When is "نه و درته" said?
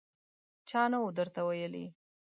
0.91-1.41